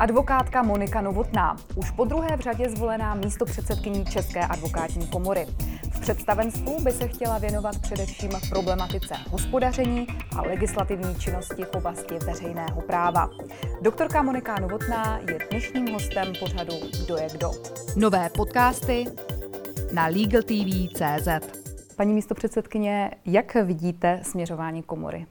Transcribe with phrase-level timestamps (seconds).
[0.00, 5.46] Advokátka Monika Novotná, už po druhé v řadě zvolená místo předsedkyní České advokátní komory.
[5.92, 10.06] V představenstvu by se chtěla věnovat především problematice hospodaření
[10.36, 13.30] a legislativní činnosti v oblasti veřejného práva.
[13.82, 16.74] Doktorka Monika Novotná je dnešním hostem pořadu
[17.04, 17.50] Kdo je kdo.
[17.96, 19.04] Nové podcasty
[19.92, 21.28] na LegalTV.cz
[21.96, 25.26] Paní místopředsedkyně, jak vidíte směřování komory?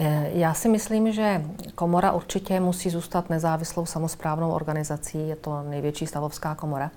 [0.00, 1.42] Eh, já si myslím, že
[1.74, 6.90] komora určitě musí zůstat nezávislou samozprávnou organizací, je to největší stavovská komora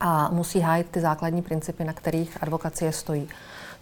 [0.00, 3.28] a musí hájit ty základní principy, na kterých advokacie stojí.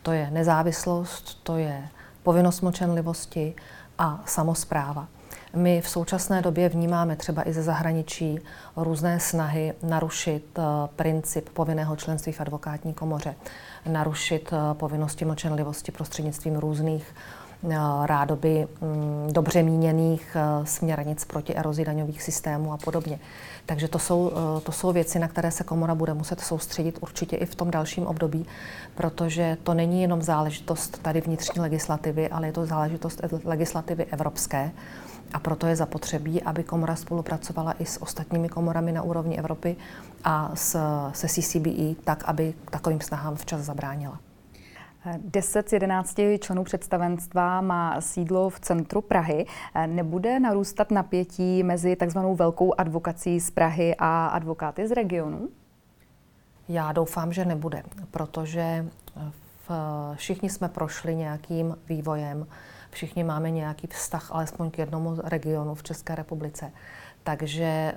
[0.03, 1.89] To je nezávislost, to je
[2.23, 3.55] povinnost mlčenlivosti
[3.99, 5.09] a samozpráva.
[5.55, 8.39] My v současné době vnímáme třeba i ze zahraničí
[8.77, 10.63] různé snahy narušit eh,
[10.97, 13.35] princip povinného členství v advokátní komoře,
[13.89, 17.15] narušit eh, povinnosti mlčenlivosti prostřednictvím různých
[18.05, 23.19] rádoby mm, dobře míněných eh, směrnic proti erozi daňových systémů a podobně.
[23.67, 27.37] Takže to jsou, eh, to jsou věci, na které se komora bude muset soustředit určitě
[27.37, 28.47] i v tom dalším období,
[28.95, 34.71] protože to není jenom záležitost tady vnitřní legislativy, ale je to záležitost legislativy evropské.
[35.33, 39.77] A proto je zapotřebí, aby komora spolupracovala i s ostatními komorami na úrovni Evropy
[40.25, 44.26] a se CCBE tak, aby takovým snahám včas zabránila.
[45.19, 49.47] 10 z 11 členů představenstva má sídlo v centru Prahy.
[49.87, 55.49] Nebude narůstat napětí mezi takzvanou velkou advokací z Prahy a advokáty z regionu?
[56.69, 58.87] Já doufám, že nebude, protože
[60.15, 62.47] všichni jsme prošli nějakým vývojem,
[62.91, 66.73] všichni máme nějaký vztah alespoň k jednomu regionu v České republice
[67.27, 67.95] takže eh,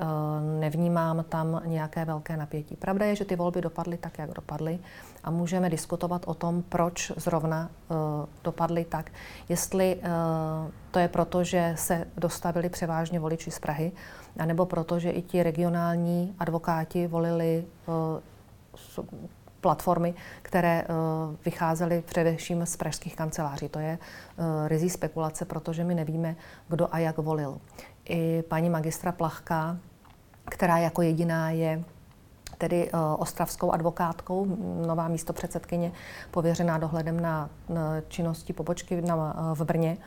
[0.59, 2.75] nevnímám tam nějaké velké napětí.
[2.75, 4.79] Pravda je, že ty volby dopadly tak, jak dopadly
[5.23, 7.93] a můžeme diskutovat o tom, proč zrovna eh,
[8.43, 9.11] dopadly tak.
[9.49, 10.09] Jestli eh,
[10.91, 13.91] to je proto, že se dostavili převážně voliči z Prahy,
[14.39, 17.65] anebo proto, že i ti regionální advokáti volili
[19.61, 20.85] platformy, které
[21.45, 23.69] vycházely především z pražských kanceláří.
[23.69, 23.97] To je
[24.67, 26.35] rizí spekulace, protože my nevíme,
[26.67, 27.57] kdo a jak volil
[28.09, 29.77] i paní magistra Plachka,
[30.49, 31.83] která jako jediná je
[32.57, 35.91] tedy uh, ostravskou advokátkou, nová místo předsedkyně
[36.31, 37.49] pověřená dohledem na,
[38.07, 39.21] činnosti pobočky uh,
[39.53, 39.97] v Brně,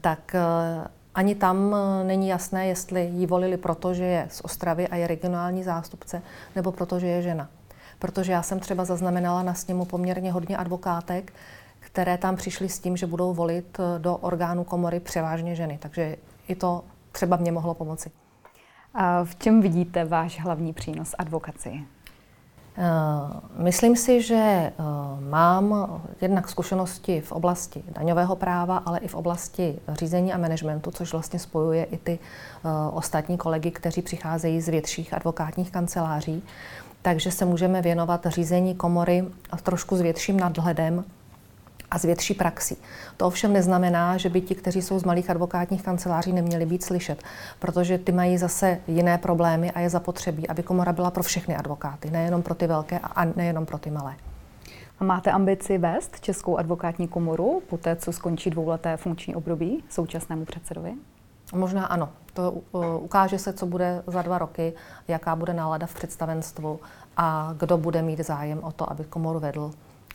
[0.00, 4.96] tak uh, ani tam není jasné, jestli ji volili proto, že je z Ostravy a
[4.96, 6.22] je regionální zástupce,
[6.56, 7.48] nebo proto, že je žena.
[7.98, 11.32] Protože já jsem třeba zaznamenala na sněmu poměrně hodně advokátek,
[11.80, 15.78] které tam přišly s tím, že budou volit do orgánu komory převážně ženy.
[15.82, 16.16] Takže
[16.48, 18.10] i to třeba mě mohlo pomoci.
[18.94, 21.70] A v čem vidíte váš hlavní přínos advokaci?
[22.78, 24.84] Uh, myslím si, že uh,
[25.30, 31.12] mám jednak zkušenosti v oblasti daňového práva, ale i v oblasti řízení a managementu, což
[31.12, 36.42] vlastně spojuje i ty uh, ostatní kolegy, kteří přicházejí z větších advokátních kanceláří.
[37.02, 39.24] Takže se můžeme věnovat řízení komory
[39.62, 41.04] trošku s větším nadhledem
[41.90, 42.76] a s větší praxí.
[43.16, 47.22] To ovšem neznamená, že by ti, kteří jsou z malých advokátních kanceláří, neměli být slyšet,
[47.58, 52.10] protože ty mají zase jiné problémy a je zapotřebí, aby komora byla pro všechny advokáty,
[52.10, 54.14] nejenom pro ty velké a nejenom pro ty malé.
[55.00, 60.44] A máte ambici vést Českou advokátní komoru po té, co skončí dvouleté funkční období současnému
[60.44, 60.92] předsedovi?
[61.54, 62.08] Možná ano.
[62.34, 64.72] To uh, ukáže se, co bude za dva roky,
[65.08, 66.80] jaká bude nálada v představenstvu
[67.16, 69.70] a kdo bude mít zájem o to, aby komoru vedl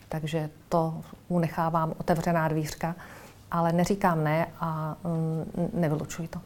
[0.09, 2.95] takže to mu nechávám otevřená dvířka,
[3.51, 6.39] ale neříkám ne a mm, nevylučuji to.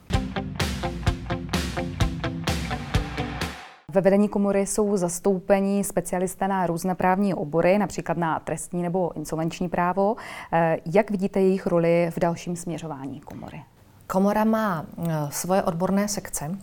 [3.91, 9.69] Ve vedení komory jsou zastoupení specialisté na různé právní obory, například na trestní nebo insolvenční
[9.69, 10.15] právo.
[10.53, 13.63] Eh, jak vidíte jejich roli v dalším směřování komory?
[14.07, 16.57] Komora má eh, svoje odborné sekce,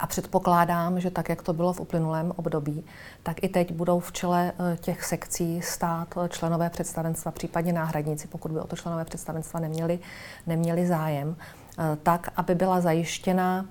[0.00, 2.84] a předpokládám, že tak, jak to bylo v uplynulém období,
[3.22, 8.28] tak i teď budou v čele eh, těch sekcí stát eh, členové představenstva, případně náhradníci,
[8.28, 9.98] pokud by o to členové představenstva neměli,
[10.46, 11.36] neměli zájem,
[11.78, 13.66] eh, tak, aby byla zajištěna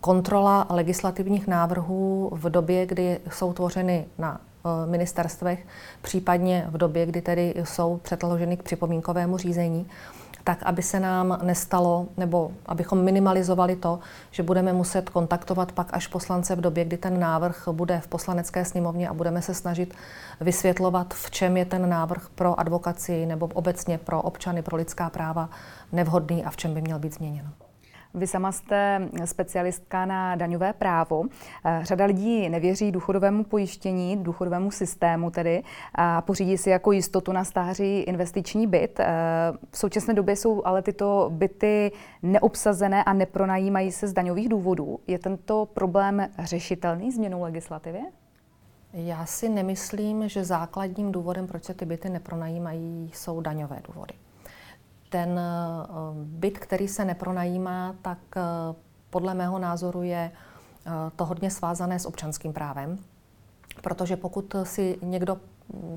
[0.00, 4.40] kontrola legislativních návrhů v době, kdy jsou tvořeny na
[4.86, 5.66] ministerstvech,
[6.02, 9.86] případně v době, kdy tedy jsou předloženy k připomínkovému řízení
[10.44, 13.98] tak aby se nám nestalo, nebo abychom minimalizovali to,
[14.30, 18.64] že budeme muset kontaktovat pak až poslance v době, kdy ten návrh bude v poslanecké
[18.64, 19.94] sněmovně a budeme se snažit
[20.40, 25.50] vysvětlovat, v čem je ten návrh pro advokaci nebo obecně pro občany, pro lidská práva
[25.92, 27.52] nevhodný a v čem by měl být změněn.
[28.14, 31.24] Vy sama jste specialistka na daňové právo.
[31.64, 35.62] Eh, řada lidí nevěří důchodovému pojištění, důchodovému systému tedy,
[35.94, 39.00] a pořídí si jako jistotu na stáří investiční byt.
[39.00, 39.06] Eh,
[39.70, 41.92] v současné době jsou ale tyto byty
[42.22, 44.98] neobsazené a nepronajímají se z daňových důvodů.
[45.06, 48.00] Je tento problém řešitelný změnou legislativy?
[48.92, 54.14] Já si nemyslím, že základním důvodem, proč se ty byty nepronajímají, jsou daňové důvody.
[55.12, 58.40] Ten eh, byt, který se nepronajímá, tak eh,
[59.10, 62.98] podle mého názoru je eh, to hodně svázané s občanským právem,
[63.82, 65.40] protože pokud si někdo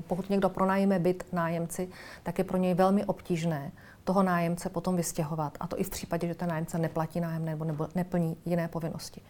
[0.06, 1.88] pokud někdo pronajme byt nájemci,
[2.22, 3.72] tak je pro něj velmi obtížné
[4.04, 5.56] toho nájemce potom vystěhovat.
[5.60, 9.20] A to i v případě, že ten nájemce neplatí nájemné nebo neplní jiné povinnosti.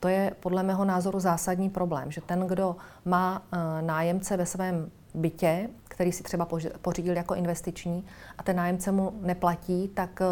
[0.00, 3.42] To je podle mého názoru zásadní problém, že ten, kdo má
[3.80, 6.48] nájemce ve svém bytě, který si třeba
[6.82, 8.04] pořídil jako investiční
[8.38, 10.26] a ten nájemce mu neplatí, tak eh,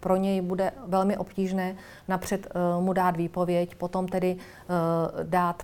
[0.00, 1.76] pro něj bude velmi obtížné
[2.08, 4.36] napřed eh, mu dát výpověď, potom tedy
[5.22, 5.62] dát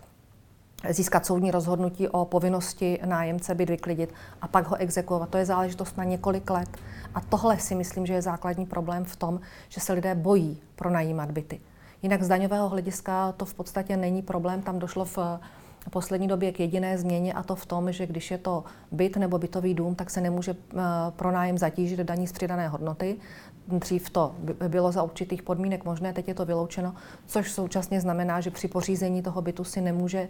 [0.90, 5.28] získat soudní rozhodnutí o povinnosti nájemce byt vyklidit a pak ho exekuovat.
[5.28, 6.69] To je záležitost na několik let.
[7.14, 11.30] A tohle si myslím, že je základní problém v tom, že se lidé bojí pronajímat
[11.30, 11.60] byty.
[12.02, 14.62] Jinak z daňového hlediska to v podstatě není problém.
[14.62, 15.19] Tam došlo v
[15.90, 19.38] poslední době k jediné změně a to v tom, že když je to byt nebo
[19.38, 20.81] bytový dům, tak se nemůže eh,
[21.11, 23.17] pronájem zatížit daní z přidané hodnoty.
[23.69, 24.34] Dřív to
[24.69, 26.94] bylo za určitých podmínek možné, teď je to vyloučeno,
[27.26, 30.29] což současně znamená, že při pořízení toho bytu si nemůže eh,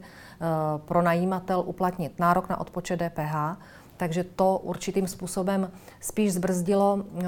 [0.79, 3.59] pronajímatel uplatnit nárok na odpočet DPH,
[3.97, 7.25] takže to určitým způsobem spíš zbrzdilo, eh,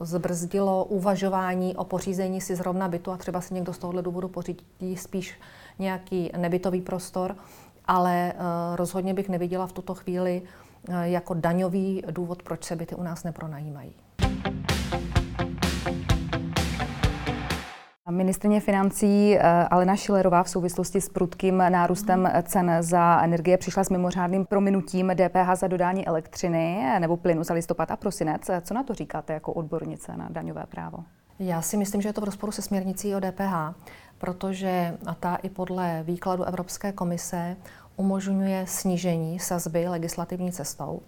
[0.00, 4.96] zbrzdilo uvažování o pořízení si zrovna bytu a třeba si někdo z tohohle důvodu pořídí
[4.96, 5.40] spíš
[5.78, 7.36] nějaký nebytový prostor,
[7.84, 8.36] ale eh,
[8.76, 10.42] rozhodně bych neviděla v tuto chvíli
[10.88, 14.07] eh, jako daňový důvod, proč se byty u nás nepronajímají.
[18.10, 23.90] Ministrně financí eh, Alena Šilerová v souvislosti s prudkým nárůstem cen za energie přišla s
[23.90, 28.50] mimořádným prominutím DPH za dodání elektřiny nebo plynu za listopad a prosinec.
[28.60, 30.98] Co na to říkáte jako odbornice na daňové právo?
[31.38, 33.74] Já si myslím, že je to v rozporu se směrnicí o DPH,
[34.18, 37.56] protože a ta i podle výkladu Evropské komise
[37.96, 41.00] umožňuje snížení sazby legislativní cestou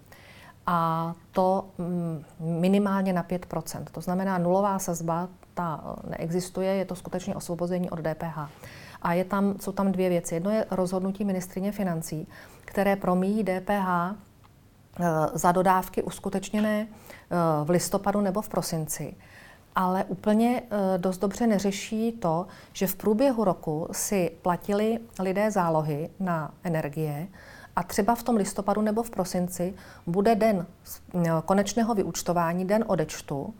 [0.65, 6.95] a to mm, minimálně na 5% To znamená, nulová sazba ta eh, neexistuje, je to
[6.95, 8.37] skutečně osvobození od DPH.
[9.01, 10.35] A je tam, jsou tam dvě věci.
[10.35, 12.27] Jedno je rozhodnutí ministrině financí,
[12.65, 14.13] které promíjí DPH eh,
[15.33, 19.13] za dodávky uskutečněné eh, v listopadu nebo v prosinci.
[19.75, 20.61] Ale úplně
[20.97, 27.27] dost dobře neřeší to, že v průběhu roku si platili lidé zálohy na energie
[27.75, 29.73] a třeba v tom listopadu nebo v prosinci
[30.07, 30.65] bude den
[31.45, 33.53] konečného vyúčtování, den odečtu,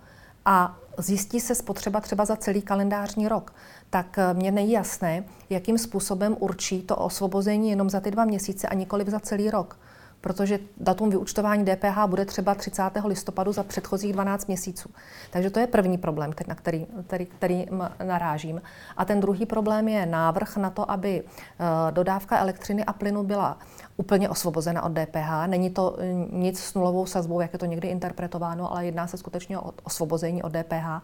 [0.46, 3.54] a zjistí se spotřeba třeba za celý kalendářní rok,
[3.90, 8.68] tak eh, mně není jasné, jakým způsobem určí to osvobození jenom za ty dva měsíce
[8.68, 9.78] a nikoliv za celý rok
[10.22, 12.84] protože datum vyučtování DPH bude třeba 30.
[13.06, 14.90] listopadu za předchozích 12 měsíců.
[15.32, 17.66] Takže to je první problém, na který, který, který
[18.04, 18.62] narážím.
[18.98, 23.58] A ten druhý problém je návrh na to, aby eh, dodávka elektřiny a plynu byla
[23.98, 25.48] úplně osvobozena od DPH.
[25.48, 29.18] Není to eh, nic s nulovou sazbou, jak je to někdy interpretováno, ale jedná se
[29.18, 31.02] skutečně o osvobození od DPH.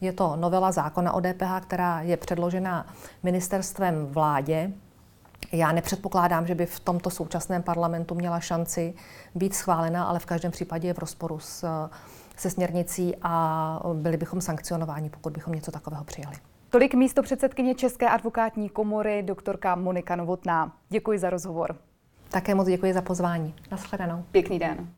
[0.00, 2.86] Je to novela zákona o DPH, která je předložena
[3.22, 4.72] ministerstvem vládě,
[5.52, 8.94] já nepředpokládám, že by v tomto současném parlamentu měla šanci
[9.34, 11.88] být schválena, ale v každém případě je v rozporu s,
[12.36, 16.36] se směrnicí a byli bychom sankcionováni, pokud bychom něco takového přijali.
[16.70, 20.72] Tolik místo předsedkyně České advokátní komory, doktorka Monika Novotná.
[20.88, 21.76] Děkuji za rozhovor.
[22.28, 23.54] Také moc děkuji za pozvání.
[23.70, 24.24] Naschledanou.
[24.32, 24.88] Pěkný den.